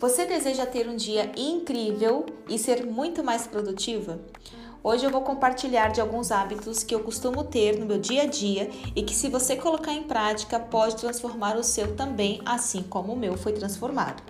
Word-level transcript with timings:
Você 0.00 0.24
deseja 0.24 0.64
ter 0.64 0.88
um 0.88 0.96
dia 0.96 1.30
incrível 1.36 2.24
e 2.48 2.58
ser 2.58 2.86
muito 2.86 3.22
mais 3.22 3.46
produtiva? 3.46 4.18
Hoje 4.82 5.04
eu 5.04 5.10
vou 5.10 5.20
compartilhar 5.20 5.88
de 5.88 6.00
alguns 6.00 6.32
hábitos 6.32 6.82
que 6.82 6.94
eu 6.94 7.00
costumo 7.00 7.44
ter 7.44 7.78
no 7.78 7.84
meu 7.84 7.98
dia 7.98 8.22
a 8.22 8.26
dia 8.26 8.70
e 8.96 9.02
que, 9.02 9.14
se 9.14 9.28
você 9.28 9.56
colocar 9.56 9.92
em 9.92 10.04
prática, 10.04 10.58
pode 10.58 10.96
transformar 10.96 11.58
o 11.58 11.62
seu 11.62 11.94
também, 11.96 12.40
assim 12.46 12.82
como 12.82 13.12
o 13.12 13.16
meu 13.16 13.36
foi 13.36 13.52
transformado. 13.52 14.22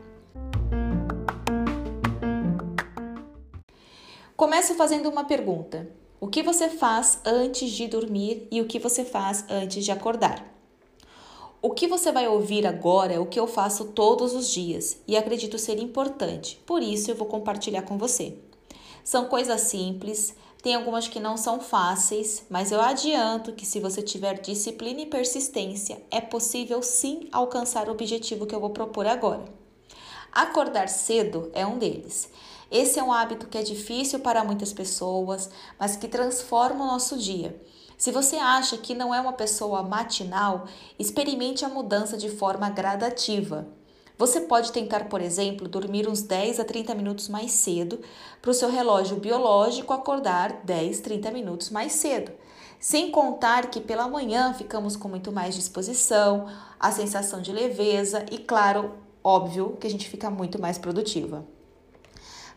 Começo 4.36 4.74
fazendo 4.74 5.08
uma 5.08 5.22
pergunta: 5.22 5.88
O 6.22 6.28
que 6.28 6.42
você 6.42 6.68
faz 6.68 7.18
antes 7.24 7.70
de 7.70 7.88
dormir 7.88 8.46
e 8.50 8.60
o 8.60 8.66
que 8.66 8.78
você 8.78 9.06
faz 9.06 9.42
antes 9.48 9.82
de 9.82 9.90
acordar? 9.90 10.44
O 11.62 11.70
que 11.70 11.88
você 11.88 12.12
vai 12.12 12.28
ouvir 12.28 12.66
agora 12.66 13.14
é 13.14 13.18
o 13.18 13.24
que 13.24 13.40
eu 13.40 13.46
faço 13.46 13.86
todos 13.86 14.34
os 14.34 14.50
dias 14.50 14.98
e 15.08 15.16
acredito 15.16 15.58
ser 15.58 15.78
importante, 15.78 16.60
por 16.66 16.82
isso 16.82 17.10
eu 17.10 17.14
vou 17.14 17.26
compartilhar 17.26 17.82
com 17.82 17.96
você. 17.96 18.36
São 19.02 19.24
coisas 19.24 19.62
simples, 19.62 20.34
tem 20.62 20.74
algumas 20.74 21.08
que 21.08 21.18
não 21.18 21.38
são 21.38 21.58
fáceis, 21.58 22.44
mas 22.50 22.70
eu 22.70 22.82
adianto 22.82 23.54
que 23.54 23.64
se 23.64 23.80
você 23.80 24.02
tiver 24.02 24.42
disciplina 24.42 25.00
e 25.00 25.06
persistência, 25.06 26.02
é 26.10 26.20
possível 26.20 26.82
sim 26.82 27.28
alcançar 27.32 27.88
o 27.88 27.92
objetivo 27.92 28.46
que 28.46 28.54
eu 28.54 28.60
vou 28.60 28.70
propor 28.70 29.06
agora. 29.06 29.44
Acordar 30.30 30.90
cedo 30.90 31.50
é 31.54 31.66
um 31.66 31.78
deles. 31.78 32.28
Esse 32.70 33.00
é 33.00 33.02
um 33.02 33.12
hábito 33.12 33.48
que 33.48 33.58
é 33.58 33.62
difícil 33.62 34.20
para 34.20 34.44
muitas 34.44 34.72
pessoas, 34.72 35.50
mas 35.78 35.96
que 35.96 36.06
transforma 36.06 36.84
o 36.84 36.86
nosso 36.86 37.18
dia. 37.18 37.60
Se 37.98 38.12
você 38.12 38.36
acha 38.36 38.78
que 38.78 38.94
não 38.94 39.14
é 39.14 39.20
uma 39.20 39.32
pessoa 39.32 39.82
matinal, 39.82 40.66
experimente 40.98 41.64
a 41.64 41.68
mudança 41.68 42.16
de 42.16 42.30
forma 42.30 42.70
gradativa. 42.70 43.66
Você 44.16 44.42
pode 44.42 44.70
tentar, 44.70 45.08
por 45.08 45.20
exemplo, 45.20 45.66
dormir 45.66 46.08
uns 46.08 46.22
10 46.22 46.60
a 46.60 46.64
30 46.64 46.94
minutos 46.94 47.28
mais 47.28 47.50
cedo, 47.52 48.00
para 48.40 48.50
o 48.50 48.54
seu 48.54 48.70
relógio 48.70 49.16
biológico 49.16 49.92
acordar 49.92 50.62
10, 50.62 51.00
30 51.00 51.30
minutos 51.32 51.70
mais 51.70 51.92
cedo. 51.92 52.30
Sem 52.78 53.10
contar 53.10 53.68
que 53.70 53.80
pela 53.80 54.08
manhã 54.08 54.54
ficamos 54.54 54.94
com 54.94 55.08
muito 55.08 55.32
mais 55.32 55.54
disposição, 55.54 56.46
a 56.78 56.92
sensação 56.92 57.42
de 57.42 57.50
leveza 57.50 58.24
e, 58.30 58.38
claro, 58.38 58.92
óbvio 59.24 59.76
que 59.80 59.86
a 59.86 59.90
gente 59.90 60.08
fica 60.08 60.30
muito 60.30 60.60
mais 60.60 60.78
produtiva. 60.78 61.44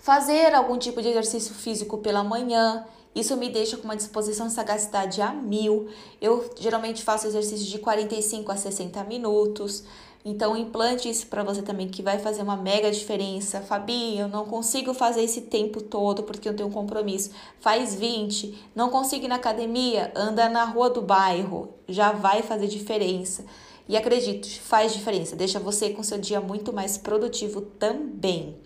Fazer 0.03 0.53
algum 0.53 0.77
tipo 0.77 1.01
de 1.01 1.07
exercício 1.07 1.55
físico 1.55 1.97
pela 1.99 2.25
manhã, 2.25 2.85
isso 3.15 3.37
me 3.37 3.47
deixa 3.47 3.77
com 3.77 3.85
uma 3.85 3.95
disposição 3.95 4.47
e 4.47 4.51
sagacidade 4.51 5.21
a 5.21 5.31
mil. 5.31 5.87
Eu 6.19 6.53
geralmente 6.59 7.01
faço 7.01 7.25
exercícios 7.25 7.69
de 7.69 7.79
45 7.79 8.51
a 8.51 8.57
60 8.57 9.01
minutos. 9.05 9.85
Então, 10.25 10.57
implante 10.57 11.09
isso 11.09 11.27
para 11.27 11.41
você 11.41 11.61
também, 11.61 11.87
que 11.87 12.01
vai 12.01 12.19
fazer 12.19 12.41
uma 12.41 12.57
mega 12.57 12.91
diferença. 12.91 13.61
Fabi, 13.61 14.19
eu 14.19 14.27
não 14.27 14.43
consigo 14.43 14.93
fazer 14.93 15.23
esse 15.23 15.43
tempo 15.43 15.81
todo 15.81 16.23
porque 16.23 16.49
eu 16.49 16.53
tenho 16.53 16.67
um 16.67 16.73
compromisso. 16.73 17.31
Faz 17.61 17.95
20. 17.95 18.61
Não 18.75 18.89
consigo 18.89 19.23
ir 19.23 19.29
na 19.29 19.35
academia? 19.35 20.11
Anda 20.17 20.49
na 20.49 20.65
rua 20.65 20.89
do 20.89 21.01
bairro. 21.01 21.75
Já 21.87 22.11
vai 22.11 22.41
fazer 22.41 22.67
diferença. 22.67 23.45
E 23.87 23.95
acredite, 23.95 24.59
faz 24.59 24.91
diferença. 24.91 25.33
Deixa 25.33 25.61
você 25.61 25.91
com 25.91 26.03
seu 26.03 26.17
dia 26.17 26.41
muito 26.41 26.73
mais 26.73 26.97
produtivo 26.97 27.61
também. 27.61 28.59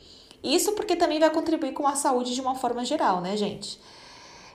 Isso 0.43 0.73
porque 0.73 0.95
também 0.95 1.19
vai 1.19 1.29
contribuir 1.29 1.73
com 1.73 1.87
a 1.87 1.95
saúde 1.95 2.33
de 2.33 2.41
uma 2.41 2.55
forma 2.55 2.85
geral, 2.85 3.21
né, 3.21 3.35
gente? 3.35 3.79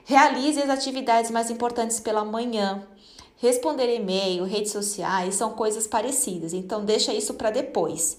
Realize 0.05 0.61
as 0.61 0.69
atividades 0.69 1.31
mais 1.31 1.49
importantes 1.49 1.99
pela 1.99 2.25
manhã. 2.25 2.87
Responder 3.37 3.93
e-mail, 3.95 4.45
redes 4.45 4.71
sociais 4.71 5.35
são 5.35 5.51
coisas 5.51 5.85
parecidas, 5.85 6.53
então 6.53 6.85
deixa 6.85 7.13
isso 7.13 7.33
para 7.33 7.51
depois. 7.51 8.17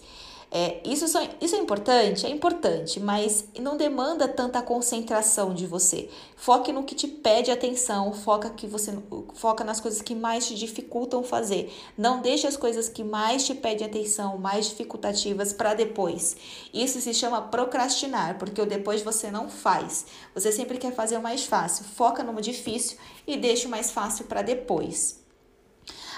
É, 0.57 0.81
isso, 0.85 1.05
isso 1.41 1.57
é 1.57 1.59
importante? 1.59 2.25
É 2.25 2.31
importante, 2.31 3.01
mas 3.01 3.45
não 3.59 3.77
demanda 3.77 4.29
tanta 4.29 4.63
concentração 4.63 5.53
de 5.53 5.67
você. 5.67 6.09
Foque 6.37 6.73
no 6.73 6.85
que 6.85 6.95
te 6.95 7.09
pede 7.09 7.51
atenção, 7.51 8.13
foca, 8.13 8.51
que 8.51 8.65
você, 8.65 8.97
foca 9.35 9.65
nas 9.65 9.81
coisas 9.81 10.01
que 10.01 10.15
mais 10.15 10.47
te 10.47 10.55
dificultam 10.55 11.25
fazer. 11.25 11.75
Não 11.99 12.23
deixe 12.23 12.47
as 12.47 12.57
coisas 12.57 12.89
que 12.89 13.03
mais 13.03 13.45
te 13.45 13.53
pedem 13.53 13.85
atenção, 13.85 14.39
mais 14.39 14.67
dificultativas, 14.67 15.53
para 15.53 15.75
depois. 15.75 16.37
Isso 16.73 17.01
se 17.01 17.13
chama 17.13 17.43
procrastinar, 17.43 18.39
porque 18.39 18.63
o 18.63 18.67
depois 18.67 19.03
você 19.03 19.33
não 19.33 19.49
faz. 19.49 20.07
Você 20.37 20.53
sempre 20.53 20.79
quer 20.79 20.95
fazer 20.95 21.17
o 21.17 21.23
mais 21.23 21.45
fácil. 21.45 21.85
Foca 21.85 22.23
no 22.23 22.41
difícil 22.41 22.97
e 23.27 23.37
deixe 23.37 23.67
o 23.67 23.71
mais 23.71 23.91
fácil 23.91 24.27
para 24.27 24.41
depois. 24.41 25.19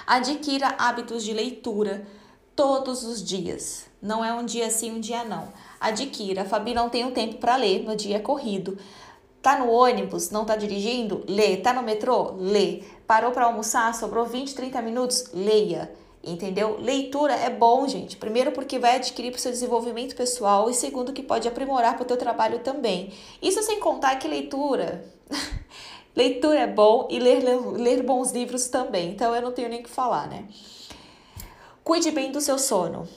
Adquira 0.06 0.74
hábitos 0.78 1.24
de 1.24 1.32
leitura 1.32 2.06
todos 2.54 3.03
os 3.04 3.22
dias. 3.22 3.86
Não 4.06 4.24
é 4.24 4.32
um 4.32 4.44
dia 4.44 4.70
sim, 4.70 4.92
um 4.92 5.00
dia 5.00 5.24
não. 5.24 5.52
Adquira. 5.80 6.42
A 6.42 6.44
Fabi 6.44 6.72
não 6.72 6.88
tem 6.88 7.04
um 7.04 7.10
tempo 7.10 7.38
para 7.38 7.56
ler 7.56 7.82
no 7.82 7.96
dia 7.96 8.20
corrido. 8.20 8.78
Tá 9.42 9.58
no 9.58 9.68
ônibus, 9.68 10.30
não 10.30 10.44
tá 10.44 10.54
dirigindo? 10.54 11.24
Lê. 11.28 11.56
Tá 11.56 11.72
no 11.72 11.82
metrô? 11.82 12.34
Lê. 12.38 12.84
Parou 13.04 13.32
para 13.32 13.46
almoçar, 13.46 13.92
sobrou 13.96 14.24
20, 14.24 14.54
30 14.54 14.80
minutos? 14.80 15.30
Leia. 15.34 15.92
Entendeu? 16.22 16.78
Leitura 16.80 17.34
é 17.34 17.50
bom, 17.50 17.88
gente. 17.88 18.16
Primeiro 18.16 18.52
porque 18.52 18.78
vai 18.78 18.94
adquirir 18.94 19.32
para 19.32 19.38
o 19.38 19.40
seu 19.40 19.50
desenvolvimento 19.50 20.14
pessoal 20.14 20.70
e 20.70 20.74
segundo 20.74 21.12
que 21.12 21.22
pode 21.22 21.48
aprimorar 21.48 21.94
para 21.94 22.04
o 22.04 22.06
teu 22.06 22.16
trabalho 22.16 22.60
também. 22.60 23.12
Isso 23.42 23.60
sem 23.64 23.80
contar 23.80 24.16
que 24.20 24.28
leitura 24.28 25.04
leitura 26.14 26.60
é 26.60 26.66
bom 26.68 27.08
e 27.10 27.18
ler, 27.18 27.42
ler, 27.42 27.58
ler 27.72 28.02
bons 28.04 28.30
livros 28.30 28.68
também. 28.68 29.10
Então 29.10 29.34
eu 29.34 29.42
não 29.42 29.50
tenho 29.50 29.68
nem 29.68 29.80
o 29.80 29.82
que 29.82 29.90
falar, 29.90 30.28
né? 30.28 30.44
Cuide 31.82 32.12
bem 32.12 32.30
do 32.30 32.40
seu 32.40 32.56
sono. 32.56 33.08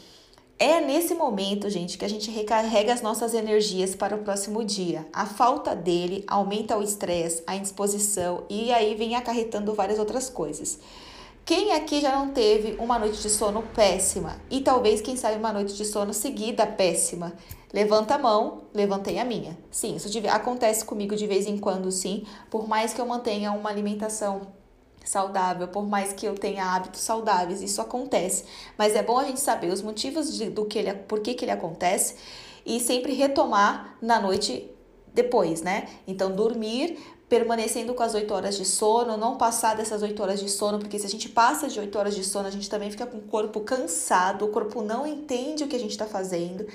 É 0.61 0.81
nesse 0.81 1.15
momento, 1.15 1.69
gente, 1.69 1.97
que 1.97 2.03
a 2.03 2.09
gente 2.09 2.29
recarrega 2.29 2.93
as 2.93 3.01
nossas 3.01 3.33
energias 3.33 3.95
para 3.95 4.13
o 4.13 4.19
próximo 4.19 4.61
dia. 4.61 5.07
A 5.13 5.25
falta 5.25 5.73
dele 5.73 6.25
aumenta 6.27 6.77
o 6.77 6.83
estresse, 6.83 7.41
a 7.47 7.55
indisposição 7.55 8.43
e 8.49 8.69
aí 8.73 8.93
vem 8.93 9.15
acarretando 9.15 9.73
várias 9.73 9.97
outras 9.97 10.29
coisas. 10.29 10.77
Quem 11.45 11.71
aqui 11.71 12.01
já 12.01 12.13
não 12.13 12.31
teve 12.31 12.75
uma 12.77 12.99
noite 12.99 13.21
de 13.21 13.29
sono 13.29 13.63
péssima? 13.73 14.35
E 14.51 14.59
talvez, 14.59 14.99
quem 14.99 15.15
sabe, 15.15 15.37
uma 15.37 15.53
noite 15.53 15.73
de 15.75 15.85
sono 15.85 16.13
seguida 16.13 16.67
péssima? 16.67 17.31
Levanta 17.71 18.15
a 18.15 18.19
mão, 18.19 18.63
levantei 18.73 19.17
a 19.17 19.23
minha. 19.23 19.57
Sim, 19.71 19.95
isso 19.95 20.09
acontece 20.29 20.83
comigo 20.83 21.15
de 21.15 21.25
vez 21.25 21.47
em 21.47 21.57
quando, 21.57 21.89
sim. 21.89 22.25
Por 22.51 22.67
mais 22.67 22.93
que 22.93 22.99
eu 22.99 23.05
mantenha 23.05 23.53
uma 23.53 23.69
alimentação 23.69 24.41
saudável, 25.09 25.67
por 25.67 25.87
mais 25.87 26.13
que 26.13 26.23
eu 26.23 26.35
tenha 26.35 26.63
hábitos 26.63 27.01
saudáveis, 27.01 27.63
isso 27.63 27.81
acontece. 27.81 28.43
Mas 28.77 28.95
é 28.95 29.01
bom 29.01 29.17
a 29.17 29.23
gente 29.23 29.39
saber 29.39 29.73
os 29.73 29.81
motivos 29.81 30.37
de, 30.37 30.51
do 30.51 30.65
que 30.65 30.77
ele, 30.77 30.93
por 30.93 31.19
que, 31.21 31.33
que 31.33 31.45
ele 31.45 31.51
acontece 31.51 32.15
e 32.63 32.79
sempre 32.79 33.13
retomar 33.13 33.97
na 33.99 34.19
noite 34.21 34.69
depois, 35.11 35.63
né? 35.63 35.89
Então, 36.07 36.31
dormir 36.35 36.99
permanecendo 37.29 37.93
com 37.93 38.01
as 38.01 38.15
8 38.15 38.33
horas 38.33 38.57
de 38.57 38.65
sono, 38.65 39.15
não 39.15 39.37
passar 39.37 39.75
dessas 39.75 40.01
8 40.01 40.19
horas 40.21 40.39
de 40.39 40.49
sono, 40.49 40.79
porque 40.79 40.97
se 40.97 41.05
a 41.05 41.09
gente 41.09 41.29
passa 41.29 41.67
de 41.67 41.79
8 41.79 41.97
horas 41.97 42.15
de 42.15 42.23
sono, 42.23 42.47
a 42.47 42.51
gente 42.51 42.67
também 42.67 42.89
fica 42.89 43.05
com 43.05 43.19
o 43.19 43.21
corpo 43.21 43.61
cansado, 43.61 44.45
o 44.45 44.47
corpo 44.47 44.81
não 44.81 45.05
entende 45.05 45.63
o 45.63 45.67
que 45.67 45.75
a 45.75 45.79
gente 45.79 45.91
está 45.91 46.07
fazendo. 46.07 46.65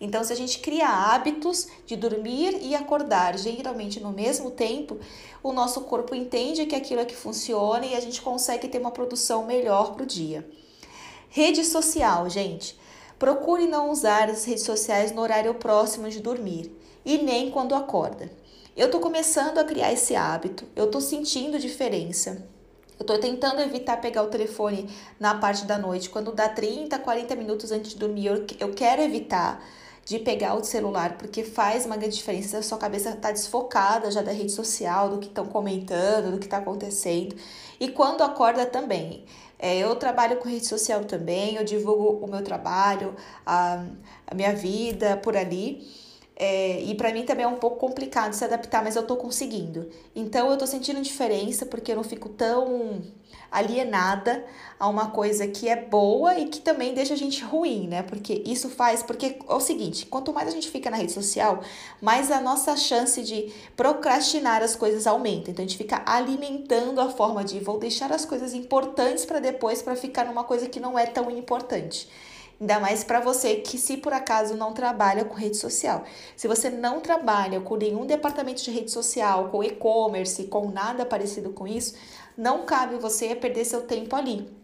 Então, 0.00 0.22
se 0.22 0.32
a 0.32 0.36
gente 0.36 0.60
cria 0.60 0.88
hábitos 0.88 1.66
de 1.84 1.96
dormir 1.96 2.58
e 2.62 2.76
acordar, 2.76 3.36
geralmente 3.36 3.98
no 3.98 4.12
mesmo 4.12 4.52
tempo, 4.52 4.98
o 5.42 5.52
nosso 5.52 5.80
corpo 5.82 6.14
entende 6.14 6.64
que 6.66 6.76
aquilo 6.76 7.00
é 7.00 7.04
que 7.04 7.16
funciona 7.16 7.84
e 7.84 7.96
a 7.96 8.00
gente 8.00 8.22
consegue 8.22 8.68
ter 8.68 8.78
uma 8.78 8.92
produção 8.92 9.44
melhor 9.44 9.94
para 9.94 10.04
o 10.04 10.06
dia. 10.06 10.48
Rede 11.28 11.64
social, 11.64 12.30
gente. 12.30 12.78
Procure 13.18 13.66
não 13.66 13.90
usar 13.90 14.30
as 14.30 14.44
redes 14.44 14.62
sociais 14.62 15.10
no 15.10 15.22
horário 15.22 15.54
próximo 15.54 16.08
de 16.08 16.20
dormir 16.20 16.70
e 17.04 17.18
nem 17.18 17.50
quando 17.50 17.74
acorda. 17.74 18.30
Eu 18.76 18.90
tô 18.90 18.98
começando 18.98 19.58
a 19.58 19.64
criar 19.64 19.92
esse 19.92 20.16
hábito, 20.16 20.64
eu 20.74 20.90
tô 20.90 21.00
sentindo 21.00 21.60
diferença. 21.60 22.44
Eu 22.98 23.06
tô 23.06 23.16
tentando 23.18 23.60
evitar 23.60 24.00
pegar 24.00 24.24
o 24.24 24.26
telefone 24.26 24.90
na 25.18 25.32
parte 25.36 25.64
da 25.64 25.78
noite, 25.78 26.10
quando 26.10 26.32
dá 26.32 26.48
30, 26.48 26.98
40 26.98 27.36
minutos 27.36 27.70
antes 27.70 27.92
de 27.92 27.98
dormir, 27.98 28.26
eu, 28.58 28.74
quero 28.74 29.00
evitar 29.00 29.64
de 30.04 30.18
pegar 30.18 30.54
o 30.56 30.64
celular, 30.64 31.16
porque 31.16 31.44
faz 31.44 31.86
uma 31.86 31.96
grande 31.96 32.16
diferença, 32.16 32.58
a 32.58 32.62
sua 32.62 32.76
cabeça 32.76 33.12
tá 33.12 33.30
desfocada 33.30 34.10
já 34.10 34.22
da 34.22 34.32
rede 34.32 34.50
social, 34.50 35.08
do 35.08 35.18
que 35.18 35.28
estão 35.28 35.46
comentando, 35.46 36.32
do 36.32 36.38
que 36.38 36.46
está 36.46 36.56
acontecendo. 36.56 37.36
E 37.78 37.88
quando 37.88 38.22
acorda 38.22 38.66
também. 38.66 39.24
É, 39.56 39.78
eu 39.78 39.94
trabalho 39.94 40.38
com 40.38 40.48
rede 40.48 40.66
social 40.66 41.04
também, 41.04 41.54
eu 41.54 41.64
divulgo 41.64 42.24
o 42.24 42.28
meu 42.28 42.42
trabalho, 42.42 43.14
a, 43.46 43.84
a 44.26 44.34
minha 44.34 44.52
vida 44.52 45.16
por 45.18 45.36
ali. 45.36 45.88
É, 46.36 46.80
e 46.82 46.94
para 46.96 47.12
mim 47.12 47.24
também 47.24 47.44
é 47.44 47.48
um 47.48 47.56
pouco 47.56 47.76
complicado 47.76 48.32
se 48.32 48.44
adaptar, 48.44 48.82
mas 48.82 48.96
eu 48.96 49.06
tô 49.06 49.16
conseguindo. 49.16 49.88
Então 50.14 50.50
eu 50.50 50.58
tô 50.58 50.66
sentindo 50.66 51.00
diferença 51.00 51.64
porque 51.64 51.92
eu 51.92 51.96
não 51.96 52.04
fico 52.04 52.28
tão 52.28 53.02
alienada 53.50 54.44
a 54.80 54.88
uma 54.88 55.10
coisa 55.10 55.46
que 55.46 55.68
é 55.68 55.76
boa 55.76 56.36
e 56.36 56.46
que 56.46 56.60
também 56.60 56.92
deixa 56.92 57.14
a 57.14 57.16
gente 57.16 57.42
ruim, 57.44 57.86
né? 57.86 58.02
Porque 58.02 58.42
isso 58.44 58.68
faz, 58.68 59.00
porque 59.00 59.38
é 59.48 59.54
o 59.54 59.60
seguinte, 59.60 60.06
quanto 60.06 60.32
mais 60.32 60.48
a 60.48 60.50
gente 60.50 60.68
fica 60.68 60.90
na 60.90 60.96
rede 60.96 61.12
social, 61.12 61.62
mais 62.02 62.32
a 62.32 62.40
nossa 62.40 62.76
chance 62.76 63.22
de 63.22 63.52
procrastinar 63.76 64.60
as 64.60 64.74
coisas 64.74 65.06
aumenta. 65.06 65.52
Então 65.52 65.64
a 65.64 65.68
gente 65.68 65.78
fica 65.78 66.02
alimentando 66.04 67.00
a 67.00 67.08
forma 67.08 67.44
de 67.44 67.60
vou 67.60 67.78
deixar 67.78 68.10
as 68.10 68.24
coisas 68.24 68.54
importantes 68.54 69.24
para 69.24 69.38
depois 69.38 69.80
para 69.80 69.94
ficar 69.94 70.24
numa 70.24 70.42
coisa 70.42 70.68
que 70.68 70.80
não 70.80 70.98
é 70.98 71.06
tão 71.06 71.30
importante. 71.30 72.08
Ainda 72.60 72.78
mais 72.78 73.02
para 73.02 73.20
você 73.20 73.56
que, 73.56 73.76
se 73.78 73.96
por 73.96 74.12
acaso 74.12 74.56
não 74.56 74.72
trabalha 74.72 75.24
com 75.24 75.34
rede 75.34 75.56
social. 75.56 76.04
Se 76.36 76.46
você 76.46 76.70
não 76.70 77.00
trabalha 77.00 77.60
com 77.60 77.76
nenhum 77.76 78.06
departamento 78.06 78.62
de 78.62 78.70
rede 78.70 78.90
social, 78.90 79.48
com 79.48 79.62
e-commerce, 79.62 80.44
com 80.44 80.70
nada 80.70 81.04
parecido 81.04 81.50
com 81.50 81.66
isso, 81.66 81.94
não 82.36 82.64
cabe 82.64 82.96
você 82.96 83.34
perder 83.34 83.64
seu 83.64 83.82
tempo 83.82 84.14
ali. 84.14 84.63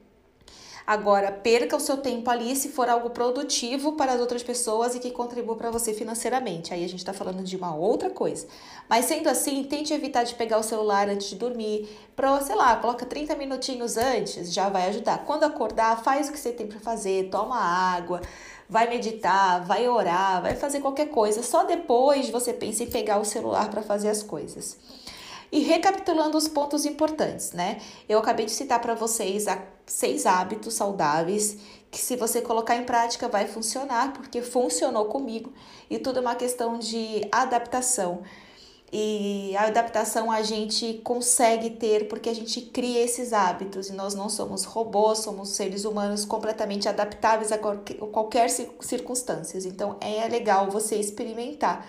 Agora, 0.87 1.31
perca 1.31 1.77
o 1.77 1.81
seu 1.81 1.99
tempo 1.99 2.29
ali 2.31 2.57
se 2.57 2.71
for 2.71 2.89
algo 2.89 3.11
produtivo 3.11 3.93
para 3.93 4.13
as 4.13 4.21
outras 4.21 4.43
pessoas 4.43 4.95
e 4.95 4.99
que 4.99 5.11
contribua 5.11 5.57
para 5.57 5.71
você 5.71 5.95
financeiramente. 5.95 6.75
Aí 6.75 6.85
a 6.85 6.89
gente 6.89 6.99
está 6.99 7.13
falando 7.13 7.43
de 7.43 7.57
uma 7.57 7.75
outra 7.75 8.11
coisa. 8.11 8.47
Mas 8.89 9.05
sendo 9.05 9.29
assim, 9.29 9.63
tente 9.65 9.93
evitar 9.93 10.25
de 10.25 10.35
pegar 10.35 10.59
o 10.59 10.63
celular 10.63 11.09
antes 11.09 11.29
de 11.29 11.37
dormir. 11.37 11.89
Pro, 12.17 12.41
sei 12.43 12.57
lá, 12.57 12.77
coloca 12.77 13.07
30 13.07 13.35
minutinhos 13.37 13.97
antes, 13.97 14.53
já 14.53 14.69
vai 14.69 14.89
ajudar. 14.89 15.25
Quando 15.25 15.45
acordar, 15.45 16.03
faz 16.03 16.29
o 16.29 16.33
que 16.33 16.39
você 16.39 16.53
tem 16.53 16.67
para 16.67 16.81
fazer, 16.81 17.31
toma 17.31 17.57
água, 17.57 18.21
vai 18.69 18.89
meditar, 18.89 19.65
vai 19.65 19.89
orar, 19.89 20.43
vai 20.43 20.55
fazer 20.57 20.81
qualquer 20.81 21.09
coisa. 21.09 21.43
Só 21.43 21.65
depois 21.65 22.31
você 22.31 22.53
pensa 22.53 22.83
em 22.83 22.91
pegar 22.91 23.19
o 23.19 23.25
celular 23.25 23.71
para 23.71 23.83
fazer 23.83 24.09
as 24.09 24.23
coisas. 24.23 24.79
E 25.53 25.61
recapitulando 25.61 26.39
os 26.39 26.47
pontos 26.47 26.85
importantes, 26.85 27.53
né? 27.53 27.81
Eu 28.09 28.19
acabei 28.19 28.47
de 28.47 28.53
citar 28.53 28.81
para 28.81 28.95
vocês 28.95 29.49
a 29.49 29.61
seis 29.85 30.25
hábitos 30.25 30.75
saudáveis 30.75 31.59
que 31.91 31.99
se 31.99 32.15
você 32.15 32.41
colocar 32.41 32.77
em 32.77 32.85
prática 32.85 33.29
vai 33.29 33.49
funcionar, 33.49 34.13
porque 34.13 34.43
funcionou 34.43 35.07
comigo 35.07 35.53
e 35.91 35.99
tudo 35.99 36.19
é 36.19 36.23
uma 36.23 36.37
questão 36.37 36.79
de 36.79 37.27
adaptação. 37.33 38.23
E 38.93 39.57
a 39.57 39.67
adaptação 39.67 40.33
a 40.33 40.43
gente 40.43 41.01
consegue 41.05 41.71
ter 41.71 42.09
porque 42.09 42.29
a 42.29 42.35
gente 42.35 42.61
cria 42.61 43.03
esses 43.05 43.33
hábitos 43.33 43.89
e 43.89 43.93
nós 43.93 44.15
não 44.15 44.29
somos 44.29 44.65
robôs, 44.65 45.21
somos 45.21 45.51
seres 45.51 45.85
humanos 45.85 46.25
completamente 46.25 46.89
adaptáveis 46.89 47.53
a 47.53 47.59
qualquer, 47.59 48.51
circunstâncias. 48.81 49.65
Então 49.65 49.97
é 50.01 50.27
legal 50.29 50.71
você 50.71 50.97
experimentar 50.97 51.87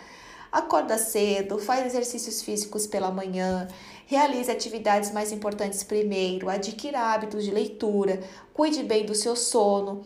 Acorda 0.51 0.97
cedo, 0.97 1.57
faz 1.57 1.85
exercícios 1.85 2.41
físicos 2.41 2.85
pela 2.85 3.09
manhã, 3.09 3.69
realize 4.05 4.51
atividades 4.51 5.09
mais 5.11 5.31
importantes 5.31 5.81
primeiro, 5.81 6.49
adquira 6.49 6.99
hábitos 6.99 7.45
de 7.45 7.51
leitura, 7.51 8.19
cuide 8.53 8.83
bem 8.83 9.05
do 9.05 9.15
seu 9.15 9.33
sono 9.37 10.03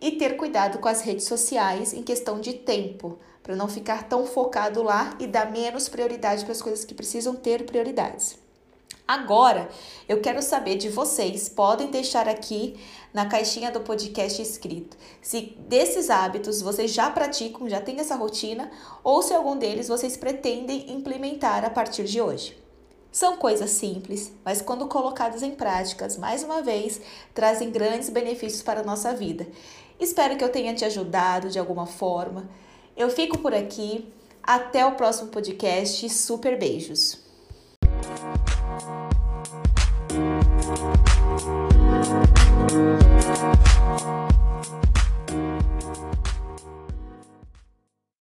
e 0.00 0.12
ter 0.12 0.38
cuidado 0.38 0.78
com 0.78 0.88
as 0.88 1.02
redes 1.02 1.26
sociais 1.26 1.92
em 1.92 2.02
questão 2.02 2.40
de 2.40 2.54
tempo, 2.54 3.18
para 3.42 3.54
não 3.54 3.68
ficar 3.68 4.08
tão 4.08 4.24
focado 4.24 4.82
lá 4.82 5.14
e 5.20 5.26
dar 5.26 5.52
menos 5.52 5.90
prioridade 5.90 6.42
para 6.44 6.52
as 6.52 6.62
coisas 6.62 6.86
que 6.86 6.94
precisam 6.94 7.34
ter 7.34 7.66
prioridades. 7.66 8.38
Agora, 9.06 9.68
eu 10.08 10.20
quero 10.20 10.40
saber 10.40 10.76
de 10.76 10.88
vocês, 10.88 11.48
podem 11.48 11.90
deixar 11.90 12.28
aqui 12.28 12.76
na 13.12 13.26
caixinha 13.26 13.70
do 13.70 13.80
podcast 13.80 14.40
escrito 14.40 14.96
se 15.20 15.56
desses 15.68 16.10
hábitos 16.10 16.62
vocês 16.62 16.92
já 16.92 17.10
praticam, 17.10 17.68
já 17.68 17.80
têm 17.80 18.00
essa 18.00 18.16
rotina, 18.16 18.70
ou 19.04 19.22
se 19.22 19.34
algum 19.34 19.56
deles 19.56 19.88
vocês 19.88 20.16
pretendem 20.16 20.92
implementar 20.92 21.64
a 21.64 21.70
partir 21.70 22.04
de 22.04 22.20
hoje. 22.20 22.56
São 23.10 23.36
coisas 23.36 23.70
simples, 23.70 24.32
mas 24.44 24.62
quando 24.62 24.88
colocadas 24.88 25.42
em 25.42 25.50
práticas, 25.50 26.16
mais 26.16 26.42
uma 26.42 26.62
vez, 26.62 27.00
trazem 27.34 27.70
grandes 27.70 28.08
benefícios 28.08 28.62
para 28.62 28.80
a 28.80 28.84
nossa 28.84 29.12
vida. 29.14 29.46
Espero 30.00 30.36
que 30.36 30.42
eu 30.42 30.48
tenha 30.48 30.74
te 30.74 30.84
ajudado 30.84 31.50
de 31.50 31.58
alguma 31.58 31.86
forma. 31.86 32.48
Eu 32.96 33.10
fico 33.10 33.38
por 33.38 33.54
aqui. 33.54 34.10
Até 34.42 34.84
o 34.84 34.96
próximo 34.96 35.28
podcast. 35.28 36.08
Super 36.08 36.58
beijos! 36.58 37.31
Thank 40.74 40.96
you. 40.96 41.01